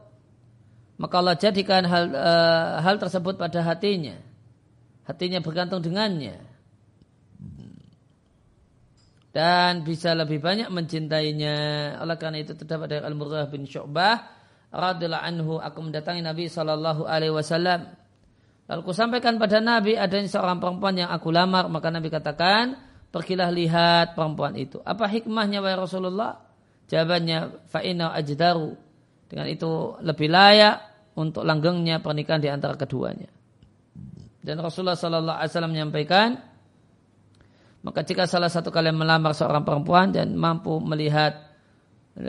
Maka 1.00 1.14
Allah 1.16 1.34
jadikan 1.34 1.82
hal, 1.88 2.12
uh, 2.12 2.84
hal 2.84 3.00
tersebut 3.00 3.40
pada 3.40 3.64
hatinya. 3.64 4.20
Hatinya 5.08 5.40
bergantung 5.40 5.80
dengannya 5.80 6.49
dan 9.30 9.86
bisa 9.86 10.14
lebih 10.14 10.42
banyak 10.42 10.68
mencintainya. 10.70 11.56
Oleh 12.02 12.16
karena 12.18 12.42
itu 12.42 12.58
terdapat 12.58 12.86
dari 12.90 13.02
Al-Murrah 13.06 13.46
bin 13.46 13.66
Syu'bah 13.66 14.18
radhiyallahu 14.70 15.24
anhu 15.26 15.52
aku 15.58 15.78
mendatangi 15.82 16.22
Nabi 16.22 16.46
sallallahu 16.50 17.06
alaihi 17.06 17.34
wasallam. 17.34 17.90
Lalu 18.70 18.80
aku 18.86 18.94
sampaikan 18.94 19.34
pada 19.38 19.58
Nabi 19.58 19.98
adanya 19.98 20.30
seorang 20.30 20.62
perempuan 20.62 20.94
yang 20.94 21.10
aku 21.10 21.34
lamar, 21.34 21.66
maka 21.66 21.90
Nabi 21.90 22.06
katakan, 22.06 22.78
"Pergilah 23.10 23.50
lihat 23.50 24.14
perempuan 24.14 24.54
itu." 24.54 24.78
Apa 24.86 25.10
hikmahnya 25.10 25.58
wahai 25.58 25.74
Rasulullah? 25.74 26.38
Jawabannya, 26.86 27.66
"Fa'inna 27.66 28.14
ajdaru." 28.14 28.74
Dengan 29.26 29.46
itu 29.46 29.98
lebih 30.02 30.30
layak 30.30 30.76
untuk 31.18 31.42
langgengnya 31.42 31.98
pernikahan 31.98 32.42
di 32.42 32.50
antara 32.50 32.78
keduanya. 32.78 33.30
Dan 34.42 34.58
Rasulullah 34.62 34.98
sallallahu 34.98 35.38
alaihi 35.38 35.50
wasallam 35.50 35.72
menyampaikan, 35.74 36.28
maka 37.80 38.04
jika 38.04 38.28
salah 38.28 38.52
satu 38.52 38.68
kalian 38.68 38.92
melamar 38.92 39.32
seorang 39.32 39.64
perempuan 39.64 40.12
dan 40.12 40.36
mampu 40.36 40.76
melihat 40.84 41.50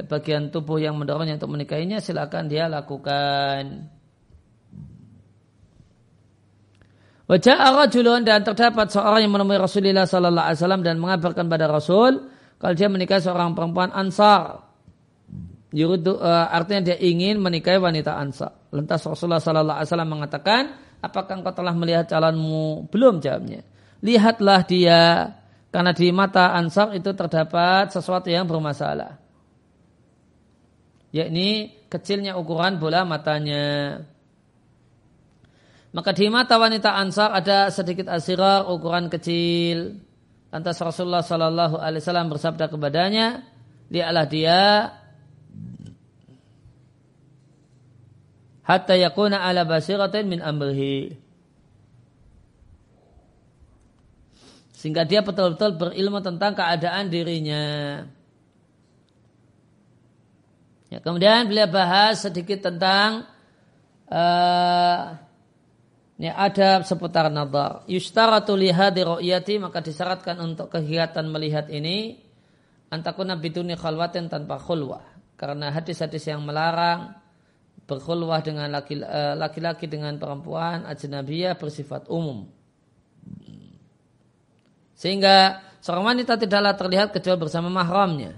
bagian 0.08 0.48
tubuh 0.48 0.80
yang 0.80 0.96
mendorongnya 0.96 1.36
untuk 1.36 1.52
menikahinya, 1.52 2.00
silakan 2.00 2.48
dia 2.48 2.72
lakukan. 2.72 3.92
Wajah 7.28 7.58
rajulun 7.88 8.28
dan 8.28 8.44
terdapat 8.44 8.92
seorang 8.92 9.24
yang 9.24 9.32
menemui 9.32 9.56
Rasulullah 9.56 10.04
Sallallahu 10.04 10.48
Alaihi 10.52 10.60
Wasallam 10.60 10.84
dan 10.84 10.96
mengabarkan 11.00 11.48
pada 11.48 11.66
Rasul 11.72 12.28
kalau 12.60 12.76
dia 12.76 12.92
menikahi 12.92 13.24
seorang 13.24 13.56
perempuan 13.56 13.92
Ansar. 13.96 14.68
Yuridu, 15.72 16.20
uh, 16.20 16.52
artinya 16.52 16.92
dia 16.92 16.98
ingin 17.00 17.40
menikahi 17.40 17.80
wanita 17.80 18.20
Ansar. 18.20 18.52
Lantas 18.76 19.08
Rasulullah 19.08 19.40
Sallallahu 19.40 19.80
Alaihi 19.80 19.88
Wasallam 19.88 20.12
mengatakan, 20.12 20.62
apakah 21.00 21.40
engkau 21.40 21.56
telah 21.56 21.72
melihat 21.72 22.12
calonmu? 22.12 22.92
Belum 22.92 23.24
jawabnya. 23.24 23.64
Lihatlah 24.04 24.68
dia 24.68 25.32
karena 25.72 25.96
di 25.96 26.12
mata 26.12 26.52
Ansar 26.52 26.92
itu 26.92 27.16
terdapat 27.16 27.96
sesuatu 27.96 28.28
yang 28.28 28.44
bermasalah. 28.44 29.16
Yakni 31.16 31.72
kecilnya 31.88 32.36
ukuran 32.36 32.76
bola 32.76 33.08
matanya. 33.08 34.00
Maka 35.96 36.12
di 36.12 36.28
mata 36.28 36.60
wanita 36.60 36.96
Ansar 36.96 37.32
ada 37.32 37.72
sedikit 37.72 38.12
asirar 38.12 38.68
ukuran 38.68 39.08
kecil. 39.08 40.00
Lantas 40.52 40.76
Rasulullah 40.84 41.24
Sallallahu 41.24 41.80
Alaihi 41.80 42.04
Wasallam 42.04 42.28
bersabda 42.28 42.68
kepadanya, 42.68 43.48
lihatlah 43.88 44.28
dia 44.28 44.92
hatta 48.68 49.00
yakuna 49.00 49.40
ala 49.40 49.64
basiratin 49.64 50.28
min 50.28 50.44
amrihi. 50.44 51.16
Sehingga 54.82 55.06
dia 55.06 55.22
betul-betul 55.22 55.78
berilmu 55.78 56.26
tentang 56.26 56.58
keadaan 56.58 57.06
dirinya. 57.14 58.02
Ya, 60.90 60.98
kemudian 61.06 61.46
beliau 61.46 61.70
bahas 61.70 62.26
sedikit 62.26 62.66
tentang 62.66 63.30
uh, 64.10 65.22
Ini 66.22 66.30
ada 66.38 66.86
seputar 66.86 67.34
nadar. 67.34 67.82
Yustaratu 67.90 68.54
lihadi 68.54 69.02
ru'yati 69.02 69.58
maka 69.58 69.82
disyaratkan 69.82 70.38
untuk 70.38 70.70
kegiatan 70.70 71.26
melihat 71.26 71.66
ini 71.74 72.22
antakuna 72.94 73.42
biduni 73.42 73.74
khalwatin 73.74 74.30
tanpa 74.30 74.62
khulwah. 74.62 75.02
Karena 75.34 75.74
hadis-hadis 75.74 76.30
yang 76.30 76.46
melarang 76.46 77.18
berkhulwah 77.90 78.46
dengan 78.46 78.70
eh, 78.70 79.34
laki-laki 79.34 79.90
dengan 79.90 80.22
perempuan 80.22 80.86
ajnabiyah 80.86 81.58
bersifat 81.58 82.06
umum. 82.06 82.61
Sehingga 85.02 85.58
seorang 85.82 86.14
wanita 86.14 86.38
tidaklah 86.38 86.78
terlihat 86.78 87.10
kecuali 87.10 87.42
bersama 87.42 87.74
mahramnya. 87.74 88.38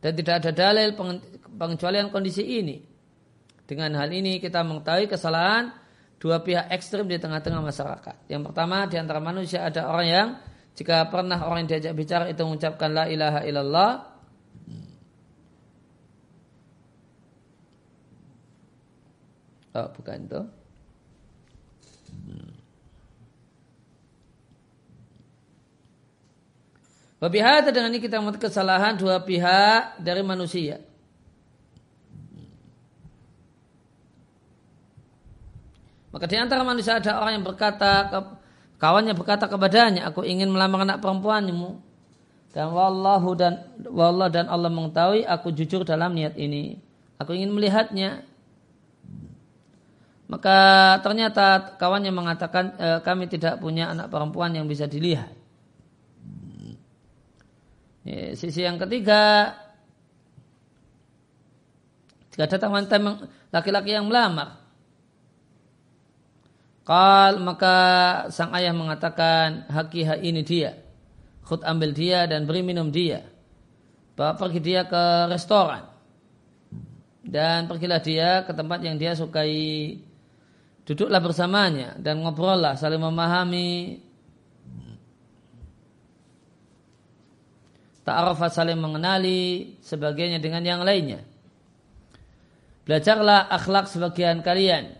Dan 0.00 0.12
tidak 0.16 0.40
ada 0.40 0.50
dalil 0.50 0.96
pengecualian 1.52 2.08
kondisi 2.08 2.40
ini. 2.40 2.80
Dengan 3.68 4.00
hal 4.00 4.08
ini 4.08 4.40
kita 4.40 4.64
mengetahui 4.64 5.12
kesalahan 5.12 5.76
dua 6.16 6.40
pihak 6.40 6.72
ekstrim 6.72 7.04
di 7.04 7.20
tengah-tengah 7.20 7.60
masyarakat. 7.60 8.32
Yang 8.32 8.42
pertama 8.48 8.88
di 8.88 8.96
antara 8.96 9.20
manusia 9.20 9.68
ada 9.68 9.92
orang 9.92 10.08
yang 10.08 10.28
jika 10.72 11.04
pernah 11.12 11.36
orang 11.44 11.68
yang 11.68 11.76
diajak 11.76 11.92
bicara 11.92 12.24
itu 12.32 12.40
mengucapkan 12.40 12.90
la 12.96 13.04
ilaha 13.12 13.44
illallah 13.44 13.90
Oh, 19.72 19.88
bukan 19.96 20.28
itu. 20.28 20.40
Wabihata 27.22 27.70
dengan 27.70 27.94
ini 27.94 28.02
kita 28.02 28.18
melihat 28.18 28.50
kesalahan 28.50 28.98
dua 28.98 29.22
pihak 29.22 30.02
dari 30.02 30.26
manusia. 30.26 30.82
Maka 36.10 36.26
di 36.26 36.34
antara 36.34 36.66
manusia 36.66 36.98
ada 36.98 37.22
orang 37.22 37.38
yang 37.38 37.46
berkata, 37.46 38.10
kawannya 38.82 39.14
berkata 39.14 39.46
kepadanya, 39.46 40.10
aku 40.10 40.26
ingin 40.26 40.50
melamar 40.50 40.82
anak 40.82 40.98
perempuanmu. 40.98 41.78
Dan 42.52 42.68
wallahu 42.74 43.32
dan 43.38 43.70
wallah 43.86 44.28
dan 44.28 44.50
Allah 44.50 44.68
mengetahui 44.68 45.22
aku 45.22 45.54
jujur 45.54 45.86
dalam 45.86 46.18
niat 46.18 46.34
ini. 46.34 46.82
Aku 47.22 47.32
ingin 47.38 47.54
melihatnya. 47.54 48.26
Maka 50.26 50.56
ternyata 51.06 51.78
kawannya 51.78 52.12
mengatakan 52.12 52.76
e, 52.76 52.88
kami 53.00 53.30
tidak 53.30 53.56
punya 53.62 53.88
anak 53.88 54.12
perempuan 54.12 54.52
yang 54.52 54.68
bisa 54.68 54.84
dilihat. 54.84 55.41
Ya, 58.02 58.34
sisi 58.34 58.66
yang 58.66 58.82
ketiga, 58.82 59.54
jika 62.34 62.50
datang 62.50 62.74
wanita 62.74 62.98
laki-laki 63.54 63.94
yang 63.94 64.10
melamar, 64.10 64.62
Kal 66.82 67.38
maka 67.38 67.76
sang 68.34 68.50
ayah 68.58 68.74
mengatakan 68.74 69.70
hakiha 69.70 70.18
ini 70.18 70.42
dia. 70.42 70.74
Khut 71.46 71.62
ambil 71.62 71.94
dia 71.94 72.26
dan 72.26 72.42
beri 72.42 72.66
minum 72.66 72.90
dia. 72.90 73.22
Bawa 74.18 74.34
pergi 74.34 74.58
dia 74.58 74.82
ke 74.82 75.30
restoran. 75.30 75.86
Dan 77.22 77.70
pergilah 77.70 78.02
dia 78.02 78.42
ke 78.42 78.50
tempat 78.50 78.82
yang 78.82 78.98
dia 78.98 79.14
sukai. 79.14 79.94
Duduklah 80.82 81.22
bersamanya 81.22 81.94
dan 82.02 82.18
ngobrollah 82.18 82.74
saling 82.74 82.98
memahami 82.98 84.02
Ta'arafat 88.02 88.50
saling 88.50 88.78
mengenali 88.82 89.78
sebagainya 89.78 90.42
dengan 90.42 90.62
yang 90.66 90.82
lainnya. 90.82 91.22
Belajarlah 92.82 93.46
akhlak 93.46 93.86
sebagian 93.86 94.42
kalian. 94.42 94.98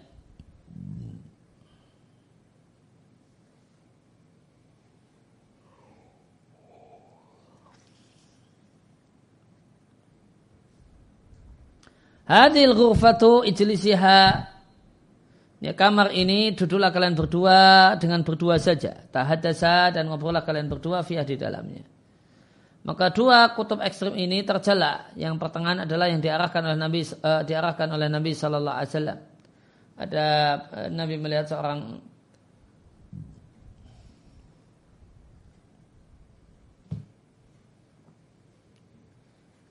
Hadil 12.23 12.73
ghurfatu 12.73 13.43
ijlisiha 13.45 14.53
Ya, 15.63 15.79
kamar 15.79 16.11
ini 16.11 16.59
duduklah 16.59 16.91
kalian 16.91 17.15
berdua 17.15 17.95
dengan 17.95 18.27
berdua 18.27 18.59
saja. 18.59 18.99
Tahadasa 19.15 19.95
dan 19.95 20.11
ngobrollah 20.11 20.43
kalian 20.43 20.67
berdua 20.67 21.07
fiah 21.07 21.23
di 21.23 21.39
dalamnya. 21.39 21.92
Maka 22.83 23.15
dua 23.15 23.55
kutub 23.55 23.79
ekstrim 23.79 24.19
ini 24.19 24.43
tercela. 24.43 25.15
Yang 25.15 25.39
pertengahan 25.39 25.87
adalah 25.87 26.11
yang 26.11 26.19
diarahkan 26.19 26.63
oleh 26.67 26.79
Nabi 26.79 27.01
uh, 27.07 27.43
diarahkan 27.47 27.89
oleh 27.95 28.11
Nabi 28.11 28.35
Sallallahu 28.35 28.77
Alaihi 28.77 28.91
Wasallam. 28.91 29.19
Ada 30.03 30.27
uh, 30.59 30.89
Nabi 30.91 31.15
melihat 31.23 31.47
seorang 31.47 31.79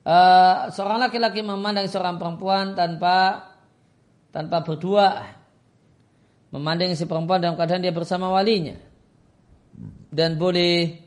uh, 0.08 0.72
seorang 0.72 0.98
laki-laki 1.04 1.44
memandang 1.44 1.84
seorang 1.92 2.16
perempuan 2.16 2.72
tanpa 2.72 3.44
tanpa 4.32 4.64
berdua 4.64 5.20
memandang 6.48 6.96
si 6.96 7.04
perempuan 7.04 7.44
dalam 7.44 7.60
keadaan 7.60 7.84
dia 7.84 7.92
bersama 7.92 8.32
walinya 8.32 8.76
dan 10.12 10.36
boleh 10.36 11.01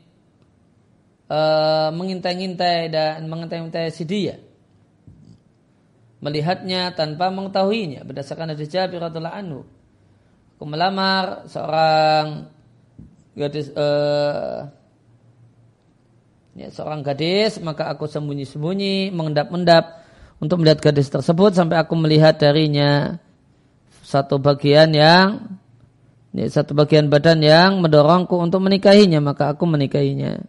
uh, 1.30 1.90
mengintai-intai 1.94 2.90
dan 2.90 3.26
mengintai-intai 3.26 3.90
si 3.90 4.02
dia. 4.02 4.38
Melihatnya 6.22 6.96
tanpa 6.96 7.28
mengetahuinya. 7.28 8.02
Berdasarkan 8.02 8.56
hadis 8.56 8.72
Jabir 8.72 8.98
radhiallahu 8.98 9.36
anhu. 9.36 9.60
Aku 10.56 10.64
melamar 10.64 11.44
seorang 11.46 12.48
gadis 13.36 13.68
uh, 13.76 14.72
ya, 16.56 16.72
seorang 16.72 17.04
gadis 17.04 17.60
maka 17.60 17.92
aku 17.92 18.08
sembunyi-sembunyi 18.08 19.12
mengendap-endap 19.12 20.08
untuk 20.40 20.64
melihat 20.64 20.80
gadis 20.80 21.12
tersebut 21.12 21.52
sampai 21.52 21.76
aku 21.76 21.92
melihat 22.00 22.40
darinya 22.40 23.20
satu 24.00 24.40
bagian 24.40 24.96
yang 24.96 25.60
ya, 26.32 26.48
satu 26.48 26.72
bagian 26.72 27.12
badan 27.12 27.44
yang 27.44 27.70
mendorongku 27.84 28.32
untuk 28.40 28.64
menikahinya 28.64 29.20
maka 29.20 29.52
aku 29.52 29.68
menikahinya 29.68 30.40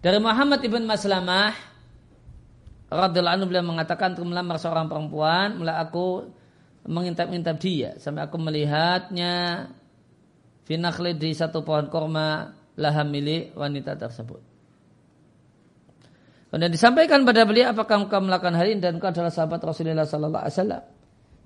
dari 0.00 0.18
Muhammad 0.20 0.60
ibn 0.64 0.88
Maslamah 0.88 1.52
radhiyallahu 2.90 3.36
anhu 3.40 3.46
beliau 3.46 3.64
mengatakan 3.64 4.16
untuk 4.16 4.32
melamar 4.32 4.56
seorang 4.58 4.90
perempuan, 4.90 5.60
mulai 5.60 5.76
aku 5.78 6.26
mengintap-intap 6.88 7.56
dia 7.60 7.94
sampai 8.00 8.24
aku 8.24 8.40
melihatnya 8.40 9.68
finakhli 10.64 11.14
di 11.14 11.30
satu 11.36 11.60
pohon 11.60 11.92
korma 11.92 12.56
laha 12.80 13.04
milik 13.04 13.52
wanita 13.52 14.00
tersebut. 14.00 14.40
Kemudian 16.50 16.72
disampaikan 16.72 17.22
pada 17.22 17.46
beliau 17.46 17.70
apakah 17.70 18.08
engkau 18.08 18.18
melakukan 18.18 18.58
hal 18.58 18.66
ini 18.66 18.82
dan 18.82 18.98
engkau 18.98 19.14
adalah 19.14 19.30
sahabat 19.30 19.62
Rasulullah 19.62 20.02
Sallallahu 20.02 20.42
Alaihi 20.42 20.56
Wasallam 20.58 20.84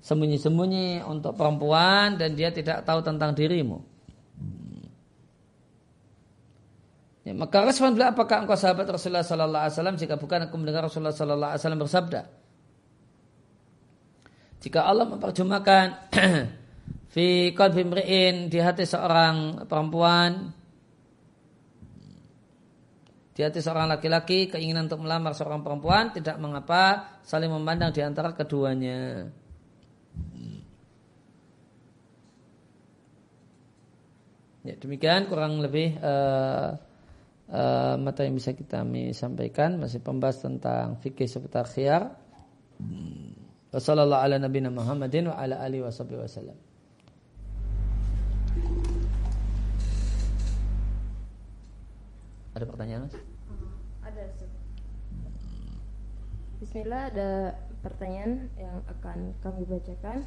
sembunyi-sembunyi 0.01 1.05
untuk 1.05 1.37
perempuan 1.37 2.17
dan 2.17 2.33
dia 2.33 2.49
tidak 2.49 2.81
tahu 2.85 3.05
tentang 3.05 3.37
dirimu. 3.37 3.94
Ya, 7.25 7.33
maka 7.33 7.65
respon 7.65 7.97
beliau 7.97 8.13
apakah 8.13 8.45
engkau 8.45 8.53
sahabat 8.53 8.85
Rasulullah 8.85 9.25
Sallallahu 9.25 9.65
Alaihi 9.65 9.73
Wasallam 9.73 9.97
jika 9.97 10.13
bukan 10.13 10.45
aku 10.45 10.55
mendengar 10.61 10.85
Rasulullah 10.85 11.09
Sallallahu 11.09 11.51
Alaihi 11.57 11.61
Wasallam 11.65 11.81
bersabda 11.81 12.21
jika 14.61 14.79
Allah 14.85 15.05
memperjumakan 15.09 15.85
fi 17.17 17.49
qalbi 17.57 17.81
mri'in 17.81 18.45
di 18.45 18.61
hati 18.61 18.85
seorang 18.85 19.65
perempuan 19.65 20.53
di 23.33 23.41
hati 23.41 23.57
seorang 23.57 23.89
laki-laki 23.89 24.45
keinginan 24.45 24.85
untuk 24.85 25.01
melamar 25.01 25.33
seorang 25.33 25.65
perempuan 25.65 26.13
tidak 26.13 26.37
mengapa 26.37 27.17
saling 27.25 27.51
memandang 27.51 27.91
di 27.91 27.99
antara 27.99 28.31
keduanya. 28.31 29.27
Ya, 34.63 34.73
demikian 34.79 35.27
kurang 35.27 35.59
lebih 35.59 35.99
uh, 35.99 36.73
uh, 37.49 37.95
mata 37.99 38.25
yang 38.25 38.33
bisa 38.37 38.53
kita 38.57 38.81
sampaikan 39.13 39.77
masih 39.77 40.01
pembahas 40.01 40.41
tentang 40.41 40.97
fikih 41.01 41.29
seputar 41.29 41.69
khiyar. 41.69 42.15
Wassalamualaikum 43.75 44.23
ala 44.23 44.35
nabiyina 44.39 44.71
Muhammadin 44.71 45.31
wa 45.31 45.35
ala 45.35 45.59
alihi 45.59 45.83
wasallam. 45.83 46.55
Ada 52.55 52.63
pertanyaan 52.71 53.11
mas? 53.11 53.15
Ada. 53.99 54.23
Bismillah 56.63 57.11
ada 57.11 57.29
pertanyaan 57.83 58.47
yang 58.55 58.79
akan 58.87 59.35
kami 59.43 59.67
bacakan. 59.67 60.23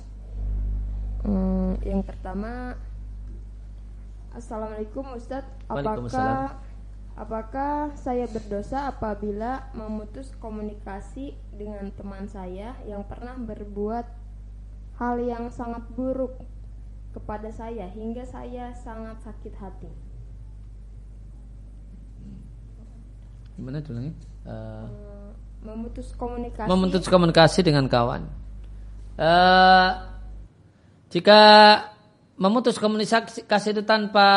Hmm, 1.25 1.81
yang 1.83 2.05
pertama, 2.05 2.77
Assalamualaikum 4.37 5.09
Ustadz, 5.17 5.51
apakah 5.73 6.61
Apakah 7.19 7.99
saya 7.99 8.31
berdosa 8.31 8.87
apabila 8.87 9.75
memutus 9.75 10.31
komunikasi 10.39 11.35
dengan 11.51 11.91
teman 11.99 12.31
saya 12.31 12.79
yang 12.87 13.03
pernah 13.11 13.35
berbuat 13.35 14.07
hal 15.03 15.19
yang 15.27 15.51
sangat 15.51 15.83
buruk 15.99 16.39
kepada 17.11 17.51
saya 17.51 17.91
hingga 17.91 18.23
saya 18.23 18.71
sangat 18.79 19.19
sakit 19.27 19.55
hati. 19.59 19.91
Gimana 23.59 23.83
nih? 23.83 24.15
Uh, 24.47 24.87
memutus 25.67 26.15
komunikasi. 26.15 26.71
Memutus 26.71 27.05
komunikasi 27.11 27.67
dengan 27.67 27.91
kawan. 27.91 28.31
Uh, 29.19 29.91
jika 31.11 31.43
memutus 32.39 32.79
komunikasi 32.79 33.69
itu 33.75 33.83
tanpa 33.83 34.29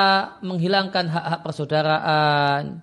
menghilangkan 0.41 1.05
hak-hak 1.05 1.39
persaudaraan, 1.45 2.81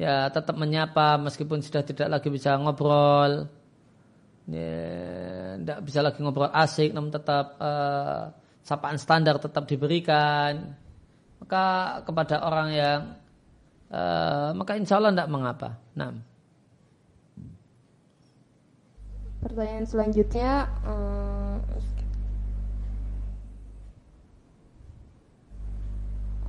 ya 0.00 0.32
tetap 0.32 0.56
menyapa 0.56 1.20
meskipun 1.20 1.60
sudah 1.60 1.84
tidak 1.84 2.08
lagi 2.08 2.32
bisa 2.32 2.56
ngobrol, 2.56 3.46
ya, 4.48 5.60
tidak 5.60 5.78
bisa 5.84 6.00
lagi 6.00 6.18
ngobrol 6.24 6.48
asik, 6.48 6.96
namun 6.96 7.12
tetap 7.12 7.60
uh, 7.60 8.32
sapaan 8.64 8.96
standar 8.96 9.36
tetap 9.36 9.68
diberikan, 9.68 10.80
maka 11.44 12.00
kepada 12.08 12.40
orang 12.40 12.68
yang 12.72 13.00
uh, 13.92 14.56
maka 14.56 14.80
insya 14.80 14.96
Allah 14.96 15.12
tidak 15.12 15.28
mengapa. 15.28 15.76
Nah. 15.92 16.32
Pertanyaan 19.42 19.84
selanjutnya, 19.90 20.70
um, 20.86 21.58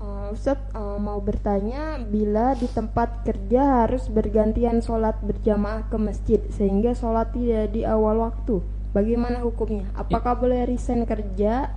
uh, 0.03 0.35
Ustaz 0.35 0.59
uh, 0.75 0.99
mau 0.99 1.23
bertanya 1.23 1.97
bila 2.03 2.53
di 2.59 2.67
tempat 2.67 3.23
kerja 3.23 3.87
harus 3.87 4.11
bergantian 4.11 4.83
sholat 4.83 5.15
berjamaah 5.23 5.87
ke 5.87 5.95
masjid 5.95 6.39
sehingga 6.51 6.91
sholat 6.91 7.31
tidak 7.31 7.71
di 7.71 7.87
awal 7.87 8.19
waktu. 8.27 8.59
Bagaimana 8.93 9.41
hukumnya? 9.41 9.89
Apakah 9.97 10.37
boleh 10.37 10.69
resign 10.69 11.07
kerja 11.07 11.71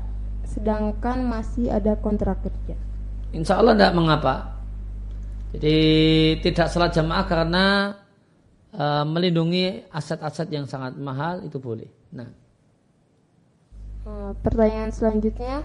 sedangkan 0.44 1.24
masih 1.24 1.72
ada 1.72 1.96
kontrak 1.96 2.44
kerja? 2.44 2.76
Insya 3.32 3.56
Allah 3.56 3.72
tidak 3.72 3.96
mengapa. 3.96 4.34
Jadi 5.56 5.78
tidak 6.44 6.68
sholat 6.68 6.92
jamaah 6.92 7.24
karena 7.24 7.64
uh, 8.76 9.04
melindungi 9.08 9.88
aset-aset 9.88 10.52
yang 10.52 10.68
sangat 10.68 10.92
mahal 11.00 11.40
itu 11.40 11.56
boleh. 11.56 11.88
Nah. 12.12 12.28
Uh, 14.04 14.36
pertanyaan 14.44 14.92
selanjutnya, 14.92 15.64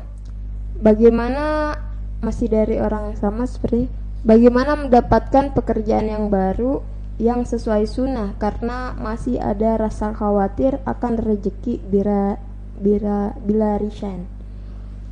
bagaimana 0.80 1.76
masih 2.22 2.48
dari 2.48 2.78
orang 2.78 3.14
yang 3.14 3.20
sama 3.20 3.44
seperti 3.50 3.90
bagaimana 4.22 4.78
mendapatkan 4.78 5.58
pekerjaan 5.58 6.08
yang 6.08 6.30
baru 6.30 6.86
yang 7.22 7.46
sesuai 7.46 7.86
sunnah 7.86 8.34
karena 8.42 8.98
masih 8.98 9.38
ada 9.38 9.78
rasa 9.78 10.14
khawatir 10.14 10.82
akan 10.86 11.22
rezeki 11.22 11.82
bila 11.86 12.38
bila 12.82 13.38
bila 13.38 13.78
resign. 13.78 14.26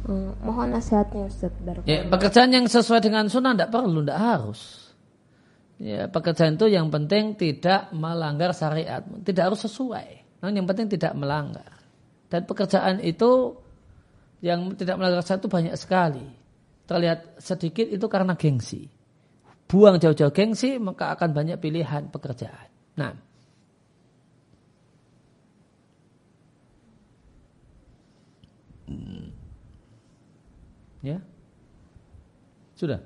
Uh, 0.10 0.34
mohon 0.42 0.74
nasihatnya 0.74 1.30
Ustaz. 1.30 1.54
Ya, 1.86 2.02
pekerjaan 2.10 2.50
yang 2.50 2.66
sesuai 2.66 2.98
dengan 2.98 3.30
sunnah 3.30 3.54
tidak 3.54 3.70
perlu, 3.70 4.02
tidak 4.02 4.18
harus. 4.18 4.62
Ya, 5.78 6.10
pekerjaan 6.10 6.58
itu 6.58 6.66
yang 6.66 6.90
penting 6.90 7.38
tidak 7.38 7.94
melanggar 7.94 8.58
syariat, 8.58 9.06
tidak 9.22 9.54
harus 9.54 9.62
sesuai. 9.70 10.42
Nah, 10.42 10.50
yang 10.50 10.66
penting 10.66 10.90
tidak 10.90 11.14
melanggar. 11.14 11.70
Dan 12.26 12.42
pekerjaan 12.50 13.06
itu 13.06 13.54
yang 14.42 14.74
tidak 14.74 14.98
melanggar 14.98 15.22
syariat 15.22 15.44
itu 15.46 15.52
banyak 15.52 15.76
sekali. 15.78 16.26
Terlihat 16.90 17.38
sedikit 17.38 17.86
itu 17.86 18.06
karena 18.10 18.34
gengsi. 18.34 18.90
Buang 19.70 20.02
jauh-jauh 20.02 20.34
gengsi, 20.34 20.82
maka 20.82 21.14
akan 21.14 21.30
banyak 21.38 21.62
pilihan 21.62 22.10
pekerjaan. 22.10 22.70
Nah, 22.98 23.14
Ya? 31.00 31.24
Sudah? 32.76 33.00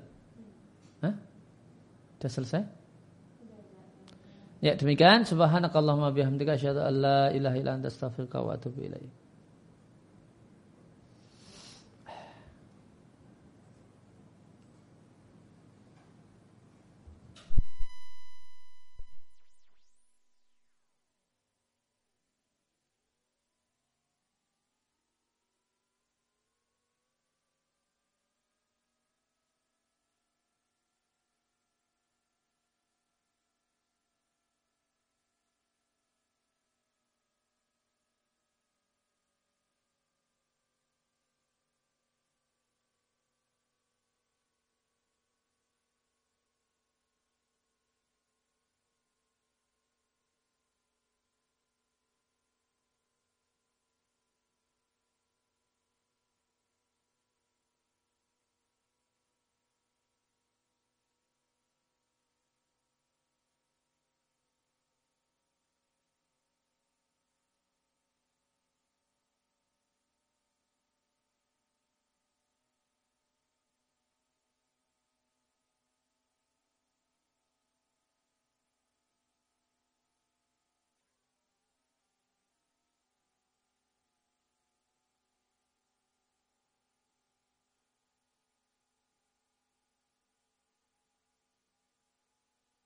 Sudah 2.24 2.40
selesai? 2.40 2.64
Ya 4.64 4.72
demikian 4.80 5.28
subhanakallahumma 5.28 6.08
bihamdika 6.16 6.56
asyhadu 6.56 6.80
an 6.80 6.94
la 7.04 7.20
ilaha 7.36 7.56
illa 7.60 7.76
anta 7.76 7.92
astaghfiruka 7.92 8.40
wa 8.40 8.56
atubu 8.56 8.80
ilaik. 8.80 9.12